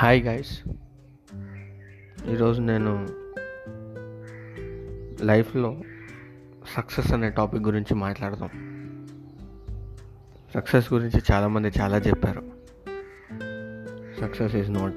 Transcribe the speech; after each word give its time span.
Hi 0.00 0.24
guys 0.24 0.60
ఈరోజు 2.30 2.62
నేను 2.62 3.08
లైఫ్లో 5.24 5.82
సక్సెస్ 6.76 7.12
అనే 7.12 7.30
టాపిక్ 7.30 7.62
గురించి 7.62 7.94
మాట్లాడదాం. 7.94 8.48
సక్సెస్ 10.54 10.92
గురించి 10.92 11.22
చాలామంది 11.32 11.72
చాలా 11.80 11.98
చెప్పారు. 11.98 12.42
Success 14.20 14.54
is 14.54 14.70
not 14.70 14.94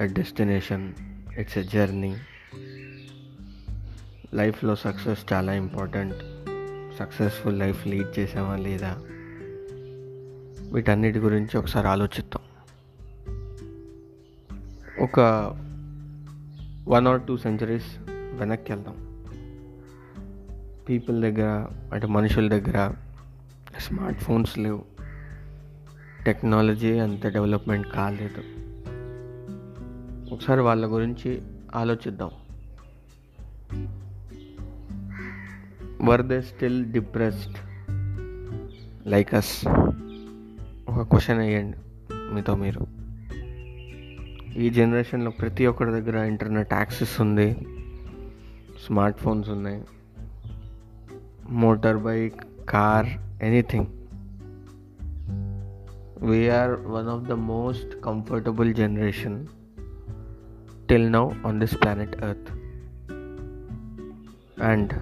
a 0.00 0.06
destination 0.06 0.92
it's 1.38 1.58
a 1.58 1.62
journey. 1.62 2.16
లైఫ్లో 4.34 4.76
సక్సెస్ 4.76 5.32
చాలా 5.32 5.52
ఇంపార్టెంట్. 5.54 6.16
సక్సెస్ఫుల్ 6.98 7.58
లైఫ్ 7.58 7.86
లీడ్ 7.86 8.18
చేసామా 8.18 8.56
లేదా? 8.56 8.96
వీటన్నిటి 10.72 11.18
గురించి 11.18 11.58
ఒకసారి 11.58 11.86
ఆలోచిద్దాం. 11.86 12.47
ఒక 15.00 15.20
వన్ 16.88 17.06
ఆర్ 17.06 17.20
టూ 17.22 17.36
సెంచరీస్ 17.36 18.10
వెనక్కి 18.10 18.72
వెళ్దాం. 18.72 19.24
పీపుల్ 20.88 21.22
దగ్గర 21.22 21.66
అంటే 21.92 22.06
మనుషుల 22.06 22.48
దగ్గర 22.48 22.94
స్మార్ట్ 23.78 24.20
ఫోన్స్ 24.20 24.58
లేవు. 24.58 24.84
టెక్నాలజీ 26.26 26.98
అంత 26.98 27.26
డెవలప్మెంట్ 27.26 27.88
కాలేదు. 27.88 28.42
ఒకసారి 30.34 30.60
వాళ్ళ 30.60 30.86
గురించి 30.86 31.42
ఆలోచిద్దాం. 31.74 32.30
Were 36.02 36.22
they 36.22 36.40
still 36.40 36.92
depressed 36.92 37.56
like 39.06 39.34
us 39.34 39.68
ఒక 40.88 41.02
క్వశ్చన్ 41.02 41.38
వేయండి 41.38 41.76
మీతో 42.34 42.56
మీరు. 42.56 42.97
ఈ 44.58 44.70
జనరేషన్లో 44.70 45.30
ప్రతి 45.30 45.66
ఒక్కరి 45.66 45.90
దగ్గర 45.90 46.16
ఇంటర్నెట్ 46.16 46.74
యాక్సెస్ 46.74 47.20
ఉంది. 47.20 47.66
స్మార్ట్ 48.86 49.18
ఫోన్స్ 49.18 49.48
ఉన్నాయి. 49.48 49.84
Motor 51.50 51.96
bike 51.96 52.34
car 52.68 53.06
anything. 53.42 53.86
We're 56.24 56.70
one 56.70 57.08
of 57.08 57.24
the 57.28 57.32
most 57.32 58.00
comfortable 58.00 58.74
generation 58.74 59.46
till 60.88 61.12
now 61.12 61.30
on 61.46 61.60
this 61.60 61.82
planet 61.82 62.16
earth 62.22 62.52
and 64.62 64.92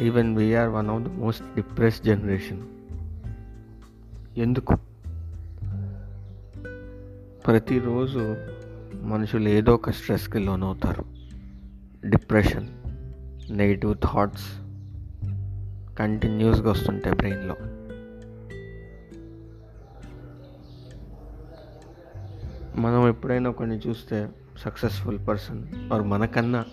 even 0.00 0.36
we're 0.36 0.68
one 0.68 0.88
of 0.88 1.02
the 1.02 1.08
most 1.08 1.44
depressed 1.54 2.06
generation 2.06 2.62
ఎందుకు? 4.36 4.91
ప్రతిరోజు 7.46 8.36
మనుషులు 9.02 9.48
ఏదో 9.48 9.74
ఒక 9.74 9.90
స్ట్రెస్కి 9.90 10.38
లోనవుతారు. 10.38 11.04
డిప్రెషన్ 12.08 12.68
నెగిటివ్ 13.50 13.94
థాట్స్ 13.94 14.58
కంటిన్యూస్గా 15.98 16.70
వస్తుంటాయి 16.70 17.16
బ్రెయిన్లో. 17.16 17.56
మనం 22.80 23.08
ఎప్పుడైనా 23.08 23.50
కొన్ని 23.50 23.78
చూస్తే 23.78 24.28
సక్సెస్ఫుల్ 24.58 25.18
పర్సన్ 25.28 25.66
వారు 25.88 26.02
మనకన్నా 26.02 26.64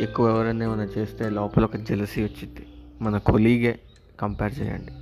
ఎక్కువ 0.00 0.28
ఎవరైనా 0.28 0.64
ఏమైనా 0.64 0.84
చేస్తే 0.84 1.30
లోపల 1.30 1.64
ఒక 1.64 1.76
జెలసీ 1.76 2.22
వచ్చింది 2.22 2.66
మన 3.02 3.18
కొలీగే 3.18 3.78
కంపేర్ 4.20 4.58
చేయండి. 4.60 4.92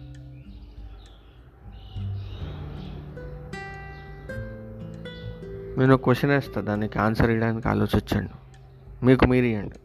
నేను 5.79 5.97
క్వశ్చన్ 5.97 6.31
వేస్తా 6.31 6.61
దానికి 6.61 6.99
ఆన్సర్ 6.99 7.31
ఇవ్వడానికి 7.31 7.69
ఆలోచించండి. 7.69 8.33
మీకు 9.05 9.27
మీరు 9.27 9.45
ఇవ్వండి. 9.45 9.79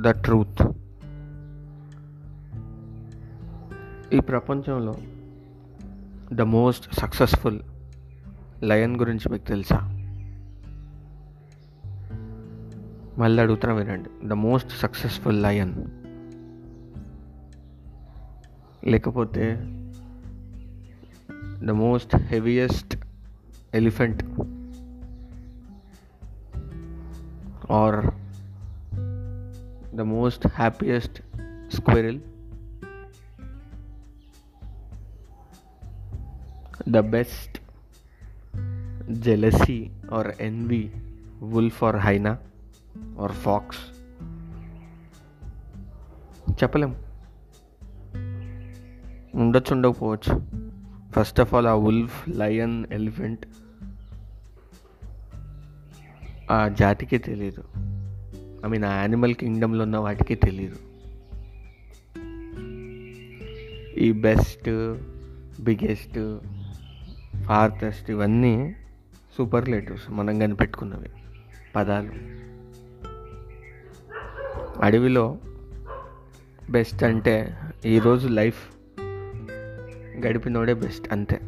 The 0.00 0.08
truth. 0.08 0.72
ఈ 4.14 4.20
ప్రపంచంలో 4.20 4.94
ద 6.32 6.40
మోస్ట్ 6.40 6.94
సక్సెస్ఫుల్ 6.94 7.60
లయన్ 8.62 8.96
గురించి 8.96 9.32
మీకు 9.32 9.46
తెలుసా? 9.46 9.98
మళ్ళీ 13.18 13.42
అడుగుతున్నా 13.42 13.76
వినండి. 13.76 14.28
The 14.28 14.32
most 14.32 14.78
successful 14.78 15.42
lion. 15.42 15.84
లేకపోతే 18.86 19.56
the 21.64 21.70
most 21.70 22.16
heaviest 22.16 22.96
elephant 23.72 24.22
or 27.68 28.14
the 29.92 30.04
most 30.04 30.42
happiest 30.60 31.20
squirrel 31.68 32.18
the 36.86 37.02
best 37.02 37.60
jealousy 39.20 39.80
or 40.10 40.34
envy 40.38 40.84
wolf 41.40 41.82
or 41.82 41.94
hyena 42.06 42.34
or 43.16 43.30
fox 43.46 43.66
చెప్పలేం 46.60 46.92
ఉండొచ్చు 49.42 49.72
ఉండకపోవచ్చు 49.74 50.32
ఫస్ట్ 51.12 51.40
ఆఫ్ 51.40 51.54
ఆల్ 51.54 51.66
ఆ 51.66 51.74
ఉల్ఫ్ 51.74 52.28
లయన్ 52.28 52.86
ఎలిఫెంట్ 52.92 53.46
ఆ 56.50 56.68
జాతికే 56.68 57.18
తెలియదు 57.18 57.64
ఐ 58.66 58.68
మీన్ 58.68 58.84
ఆ 58.84 58.94
animal 58.94 59.34
కింగ్డమ్లో 59.34 59.84
ఉన్న 59.84 59.96
వాటికే 59.96 60.34
తెలియదు 60.34 60.76
ఈ 63.98 64.12
బెస్ట్ 64.12 64.96
బిగ్గెస్ట్ 65.62 66.38
ఫార్తెస్ట్ 67.44 68.10
ఇవన్నీ 68.10 68.74
సూపర్ 69.38 69.68
లెటర్స్ 69.68 70.10
మనం 70.10 70.38
కనిపెట్టుకున్నవి 70.38 71.10
పదాలు. 71.76 72.12
అడవిలో 74.82 75.38
బెస్ట్ 76.70 77.04
అంటే 77.04 77.58
ఈరోజు 77.86 78.28
లైఫ్ 78.28 78.81
గడిపినోడే 80.26 80.74
బెస్ట్ 80.74 81.12
అంతే. 81.12 81.40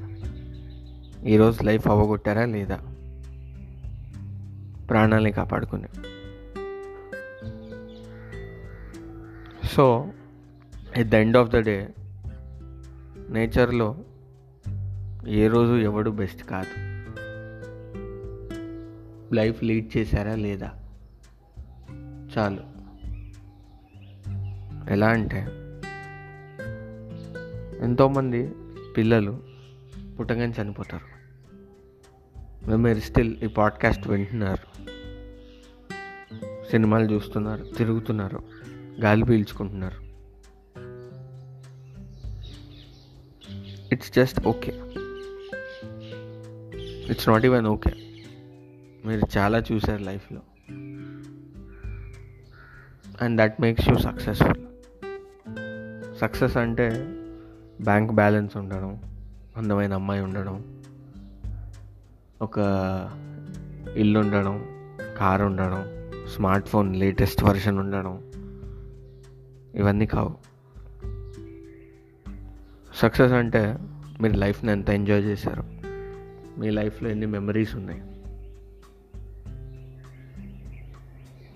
ఈరోజు 1.27 1.63
లైఫ్ 1.63 1.89
అవ్వగొట్టారా 1.89 2.45
లేదా? 2.45 2.77
ప్రాణాలని 4.91 5.33
కాపాడుకుని. 5.33 5.89
So 9.69 10.13
at 10.97 11.09
the 11.09 11.15
end 11.15 11.37
of 11.37 11.51
the 11.51 11.57
day 11.57 11.89
నేచర్లో 13.29 13.97
ఏ 15.29 15.47
రోజు 15.47 15.75
ఎవడు 15.75 16.11
బెస్ట్ 16.11 16.43
కాదు. 16.43 16.95
లైఫ్ 19.35 19.65
లీడ్ 19.65 19.97
చేశారా 19.97 20.35
లేదా? 20.35 20.73
చాలు. 22.39 22.75
ఎలా 24.91 25.09
అంటే 25.09 25.47
ఎంతోమంది 27.85 28.53
పిల్లలు 28.97 29.43
పుట్టగానే 30.21 30.55
చనిపోతారు. 30.63 31.15
మీరు 32.77 33.01
స్టిల్ 33.01 33.43
ఈ 33.43 33.47
పాడ్కాస్ట్ 33.47 34.09
వింటున్నారు. 34.09 34.85
సినిమాలు 36.71 37.13
చూస్తున్నారు 37.13 37.65
తిరుగుతున్నారు 37.77 38.43
గాలి 39.01 39.25
పీల్చుకుంటున్నారు. 39.25 40.05
It's 43.93 44.13
just 44.13 44.47
okay 44.47 44.73
it's 47.11 47.29
not 47.29 47.45
even 47.45 47.67
okay 47.67 47.93
మీరు 49.07 49.39
చాలా 49.39 49.63
చూసారు 49.73 50.03
లైఫ్లో. 50.03 50.41
And 53.23 53.37
that 53.37 53.61
makes 53.61 53.89
you 53.89 53.99
successful 53.99 54.65
success 56.17 56.57
అంటే 56.57 57.07
బ్యాంక్ 57.83 58.13
బ్యాలెన్స్ 58.13 58.57
ఉండడం 58.57 59.03
అందమైన 59.57 59.95
అమ్మాయి 59.95 60.21
ఉండడం 60.21 60.83
ఒక 62.43 62.59
ఇల్లు 63.97 64.19
ఉండడం 64.19 64.65
కార్ 65.19 65.43
ఉండడం 65.43 65.85
స్మార్ట్ 66.29 66.69
ఫోన్ 66.69 66.97
లేటెస్ట్ 66.97 67.45
వర్షన్ 67.45 67.79
ఉండడం 67.79 68.23
ఇవన్నీ 69.75 70.07
కావు. 70.07 70.37
సక్సెస్ 72.95 73.33
అంటే 73.33 73.79
మీరు 74.21 74.37
లైఫ్ని 74.37 74.73
ఎంత 74.73 74.91
ఎంజాయ్ 74.91 75.25
చేశారు? 75.25 75.65
మీ 76.61 76.71
లైఫ్లో 76.71 77.11
ఎన్ని 77.11 77.27
మెమరీస్ 77.27 77.77
ఉన్నాయి? 77.77 78.03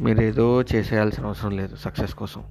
మీరు 0.03 0.21
ఏదో 0.21 0.63
చేసేయాల్సిన 0.63 1.27
అవసరం 1.27 1.57
లేదు 1.57 1.77
సక్సెస్ 1.77 2.15
కోసం. 2.15 2.43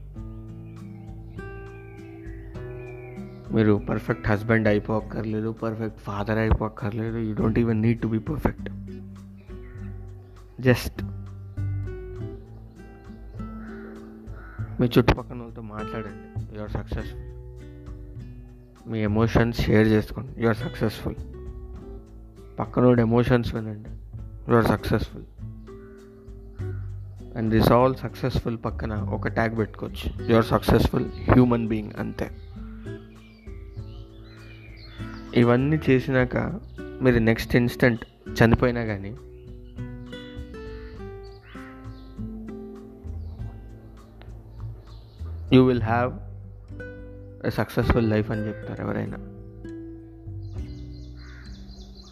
మీరు 3.57 3.81
పర్ఫెక్ట్ 3.89 4.27
హస్బెండ్ 4.27 4.67
అయిపోక్కర్లేదు 4.67 5.51
perfect 5.51 5.99
father 5.99 6.37
అయిపోక్కర్లేదు 6.37 7.17
you 7.17 7.33
don't 7.33 7.59
even 7.59 7.81
need 7.81 8.01
to 8.01 8.07
be 8.07 8.19
perfect 8.19 8.69
just 10.61 11.03
మీ 14.81 14.87
చుట్టుపక్కల 14.97 15.37
వాళ్ళతో 15.37 15.61
మాట్లాడండి. 15.61 16.57
యు 16.57 16.61
ఆర్ 16.61 16.71
సక్సెస్ఫుల్ 16.71 17.23
మీ 18.91 18.99
ఎమోషన్స్ 19.03 19.61
షేర్ 19.61 19.87
చేసుకోండి. 19.87 20.41
యు 20.41 20.47
ఆర్ 20.47 20.57
సక్సెస్ఫుల్ 20.57 21.15
పక్కనోడు 22.59 23.01
ఎమోషన్స్ 23.01 23.55
వినండి. 23.55 23.89
You 24.51 24.55
are 24.57 24.65
successful 24.65 25.25
and 27.37 27.49
this 27.49 27.71
all 27.71 27.95
successful 27.95 28.57
పక్కన 28.65 28.93
ఒక 28.93 29.27
ట్యాగ్ 29.27 29.57
పెట్టుకోవచ్చు. 29.57 30.25
You 30.29 30.35
are 30.35 30.45
successful 30.45 31.05
human 31.31 31.67
being 31.67 31.91
అంతే. 31.99 32.29
ఇవన్నీ 35.37 35.79
చేసినాక 35.89 36.37
మీరు 37.01 37.19
నెక్స్ట్ 37.19 37.55
ఇన్స్టెంట్ 37.55 38.05
చనిపోయినా 38.43 38.83
కానీ 38.83 39.15
you 45.53 45.65
will 45.65 45.81
have 45.81 46.13
a 47.45 47.49
successful 47.49 48.09
life 48.09 48.31
అని 48.31 48.47
చెప్తారు 48.47 48.81
ఎవరైనా. 48.81 49.17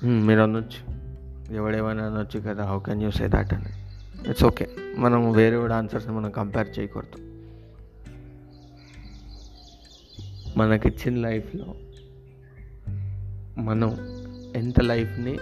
Hmm, 0.06 0.28
మీరు 0.28 0.39
అనొచ్చు. 0.39 0.95
ఎవడేమైనా 1.56 2.04
అనొచ్చు 2.04 2.39
కదా 2.39 2.66
how 2.66 2.80
can 2.80 3.01
you 3.01 3.12
say 3.12 3.28
that 3.28 3.54
అని. 3.54 3.69
ఇట్స్ 4.30 4.44
ఓకే 4.44 4.68
మనం 4.98 5.31
వేరే 5.31 5.57
కూడా 5.57 5.78
ఆన్సర్స్ని 5.78 6.13
మనం 6.13 6.31
కంపేర్ 6.31 6.80
చేయకూడదు. 6.80 7.18
మనకిచ్చిన 10.57 11.28
లైఫ్లో 11.28 11.75
మనం 13.57 13.92
ఎంత 14.56 14.81
లైఫ్ని 14.81 15.38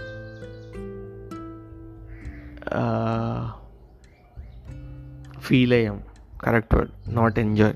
ఫీల్ 5.40 5.72
అయ్యాం. 5.72 6.02
Correct 6.42 6.74
word 6.74 6.92
not 7.08 7.38
enjoy 7.38 7.74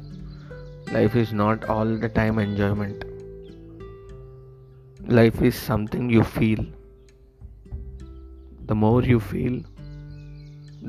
life 0.94 1.16
is 1.16 1.34
not 1.34 1.64
all 1.64 2.00
the 2.00 2.06
time 2.06 2.40
enjoyment 2.40 3.04
life 5.12 5.42
is 5.42 5.54
something 5.54 6.10
you 6.10 6.22
feel 6.22 6.66
the 8.70 8.76
more 8.76 9.02
you 9.02 9.18
feel, 9.18 9.54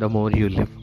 the 0.01 0.07
more 0.15 0.31
you 0.39 0.47
live. 0.55 0.78